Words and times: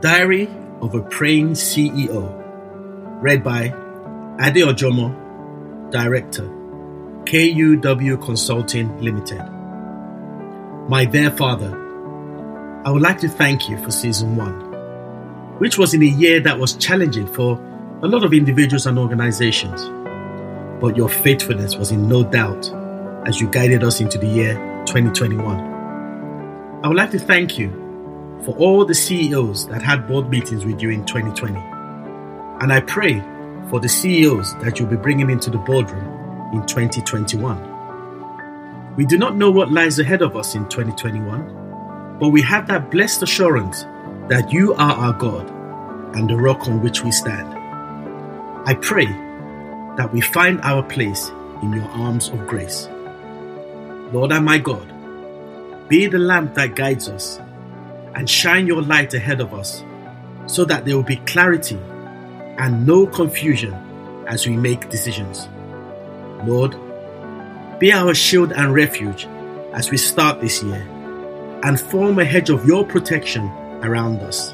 Diary 0.00 0.48
of 0.80 0.94
a 0.94 1.02
Praying 1.02 1.50
CEO, 1.50 2.32
read 3.22 3.44
by 3.44 3.64
Ade 4.40 4.64
Ojomo, 4.64 5.90
Director, 5.90 6.44
KUW 7.24 8.24
Consulting 8.24 8.98
Limited. 9.02 9.42
My 10.88 11.04
dear 11.04 11.30
Father, 11.30 11.76
I 12.86 12.90
would 12.90 13.02
like 13.02 13.18
to 13.18 13.28
thank 13.28 13.68
you 13.68 13.76
for 13.84 13.90
season 13.90 14.36
one, 14.36 14.58
which 15.58 15.76
was 15.76 15.92
in 15.92 16.02
a 16.02 16.06
year 16.06 16.40
that 16.40 16.58
was 16.58 16.76
challenging 16.76 17.26
for 17.26 17.60
a 18.02 18.08
lot 18.08 18.24
of 18.24 18.32
individuals 18.32 18.86
and 18.86 18.98
organizations. 18.98 19.82
But 20.80 20.96
your 20.96 21.10
faithfulness 21.10 21.76
was 21.76 21.90
in 21.90 22.08
no 22.08 22.24
doubt 22.24 22.72
as 23.28 23.38
you 23.38 23.50
guided 23.50 23.84
us 23.84 24.00
into 24.00 24.16
the 24.16 24.28
year 24.28 24.54
2021. 24.86 25.60
I 26.82 26.88
would 26.88 26.96
like 26.96 27.10
to 27.10 27.18
thank 27.18 27.58
you 27.58 27.79
for 28.44 28.56
all 28.56 28.84
the 28.84 28.94
CEOs 28.94 29.66
that 29.68 29.82
had 29.82 30.08
board 30.08 30.30
meetings 30.30 30.64
with 30.64 30.80
you 30.80 30.90
in 30.90 31.04
2020. 31.04 31.58
And 32.60 32.72
I 32.72 32.80
pray 32.80 33.20
for 33.68 33.80
the 33.80 33.88
CEOs 33.88 34.54
that 34.56 34.78
you'll 34.78 34.88
be 34.88 34.96
bringing 34.96 35.30
into 35.30 35.50
the 35.50 35.58
boardroom 35.58 36.52
in 36.52 36.66
2021. 36.66 38.96
We 38.96 39.06
do 39.06 39.18
not 39.18 39.36
know 39.36 39.50
what 39.50 39.70
lies 39.70 39.98
ahead 39.98 40.22
of 40.22 40.36
us 40.36 40.54
in 40.54 40.68
2021, 40.68 42.18
but 42.18 42.30
we 42.30 42.42
have 42.42 42.66
that 42.68 42.90
blessed 42.90 43.22
assurance 43.22 43.84
that 44.28 44.52
you 44.52 44.74
are 44.74 44.92
our 44.92 45.12
God 45.12 45.48
and 46.16 46.28
the 46.28 46.36
rock 46.36 46.66
on 46.66 46.82
which 46.82 47.02
we 47.02 47.12
stand. 47.12 47.48
I 48.66 48.74
pray 48.74 49.06
that 49.96 50.10
we 50.12 50.20
find 50.20 50.60
our 50.62 50.82
place 50.82 51.30
in 51.62 51.72
your 51.72 51.88
arms 51.88 52.28
of 52.28 52.46
grace. 52.46 52.88
Lord 54.12 54.32
and 54.32 54.44
my 54.44 54.58
God, 54.58 54.86
be 55.88 56.06
the 56.06 56.18
lamp 56.18 56.54
that 56.54 56.74
guides 56.74 57.08
us 57.08 57.40
and 58.14 58.28
shine 58.28 58.66
your 58.66 58.82
light 58.82 59.14
ahead 59.14 59.40
of 59.40 59.54
us 59.54 59.82
so 60.46 60.64
that 60.64 60.84
there 60.84 60.96
will 60.96 61.02
be 61.02 61.16
clarity 61.16 61.78
and 62.58 62.86
no 62.86 63.06
confusion 63.06 63.72
as 64.26 64.46
we 64.46 64.56
make 64.56 64.90
decisions. 64.90 65.48
Lord, 66.44 66.76
be 67.78 67.92
our 67.92 68.14
shield 68.14 68.52
and 68.52 68.74
refuge 68.74 69.26
as 69.72 69.90
we 69.90 69.96
start 69.96 70.40
this 70.40 70.62
year 70.62 70.86
and 71.62 71.80
form 71.80 72.18
a 72.18 72.24
hedge 72.24 72.50
of 72.50 72.66
your 72.66 72.84
protection 72.84 73.46
around 73.82 74.20
us. 74.20 74.52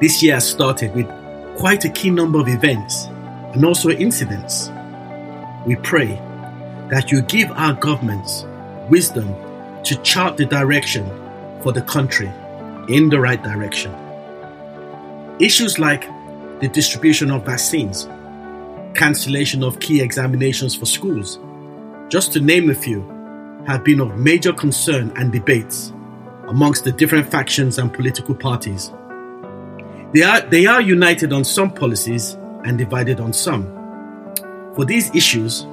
This 0.00 0.22
year 0.22 0.34
has 0.34 0.48
started 0.48 0.94
with 0.94 1.08
quite 1.56 1.84
a 1.84 1.88
key 1.88 2.10
number 2.10 2.38
of 2.38 2.48
events 2.48 3.04
and 3.54 3.64
also 3.64 3.90
incidents. 3.90 4.70
We 5.66 5.76
pray 5.76 6.20
that 6.90 7.10
you 7.10 7.22
give 7.22 7.50
our 7.52 7.74
governments 7.74 8.44
wisdom 8.90 9.34
to 9.84 9.96
chart 10.02 10.36
the 10.36 10.46
direction 10.46 11.08
for 11.64 11.72
the 11.72 11.82
country 11.82 12.30
in 12.88 13.08
the 13.08 13.18
right 13.18 13.42
direction. 13.42 13.90
Issues 15.40 15.78
like 15.78 16.06
the 16.60 16.68
distribution 16.68 17.30
of 17.30 17.46
vaccines, 17.46 18.06
cancellation 18.94 19.64
of 19.64 19.80
key 19.80 20.02
examinations 20.02 20.76
for 20.76 20.84
schools, 20.84 21.40
just 22.10 22.34
to 22.34 22.40
name 22.40 22.68
a 22.68 22.74
few, 22.74 23.00
have 23.66 23.82
been 23.82 23.98
of 24.00 24.18
major 24.18 24.52
concern 24.52 25.10
and 25.16 25.32
debates 25.32 25.92
amongst 26.48 26.84
the 26.84 26.92
different 26.92 27.30
factions 27.30 27.78
and 27.78 27.94
political 27.94 28.34
parties. 28.34 28.92
They 30.12 30.22
are, 30.22 30.42
they 30.42 30.66
are 30.66 30.82
united 30.82 31.32
on 31.32 31.44
some 31.44 31.70
policies 31.70 32.34
and 32.66 32.76
divided 32.76 33.20
on 33.20 33.32
some. 33.32 33.64
For 34.76 34.84
these 34.84 35.14
issues, 35.14 35.66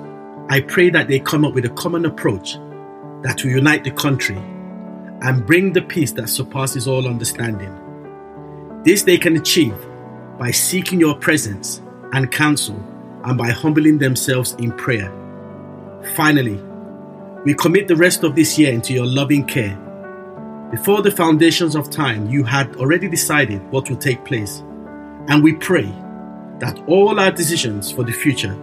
I 0.50 0.62
pray 0.62 0.90
that 0.92 1.10
they 1.10 1.20
come 1.20 1.44
up 1.44 1.54
with 1.54 1.66
a 1.66 1.70
common 1.70 2.06
approach 2.06 2.54
that 3.24 3.42
will 3.44 3.52
unite 3.52 3.84
the 3.84 3.92
country 3.92 4.42
and 5.22 5.46
bring 5.46 5.72
the 5.72 5.82
peace 5.82 6.12
that 6.14 6.30
surpasses 6.30 6.88
all 6.88 7.08
understanding. 7.08 7.74
This 8.84 9.04
they 9.04 9.18
can 9.18 9.38
achieve 9.38 9.76
by 10.40 10.52
seeking 10.52 11.00
your 11.00 11.16
presence 11.16 11.82
and 12.14 12.32
counsel 12.32 12.76
and 13.26 13.38
by 13.38 13.50
humbling 13.50 14.00
themselves 14.00 14.54
in 14.54 14.72
prayer. 14.72 15.12
Finally, 16.16 16.60
we 17.46 17.54
commit 17.54 17.88
the 17.88 17.96
rest 17.96 18.24
of 18.24 18.36
this 18.36 18.58
year 18.58 18.74
into 18.74 18.94
your 18.94 19.06
loving 19.06 19.46
care. 19.46 19.78
Before 20.72 21.02
the 21.02 21.12
foundations 21.12 21.76
of 21.76 21.90
time, 21.90 22.30
you 22.30 22.44
had 22.44 22.76
already 22.78 23.08
decided 23.08 23.62
what 23.72 23.90
will 23.90 23.98
take 23.98 24.24
place, 24.26 24.60
and 25.28 25.44
we 25.44 25.54
pray 25.54 25.92
that 26.60 26.82
all 26.88 27.20
our 27.20 27.32
decisions 27.32 27.92
for 27.92 28.04
the 28.04 28.12
future 28.12 28.54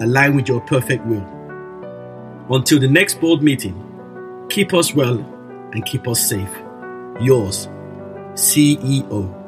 align 0.00 0.34
with 0.34 0.48
your 0.48 0.60
perfect 0.62 1.04
will. 1.06 1.26
Until 2.50 2.78
the 2.78 2.88
next 2.88 3.20
board 3.20 3.42
meeting, 3.42 4.46
keep 4.48 4.72
us 4.72 4.94
well 4.94 5.18
and 5.72 5.84
keep 5.86 6.08
us 6.08 6.20
safe. 6.20 6.54
Yours, 7.20 7.68
CEO. 8.34 9.39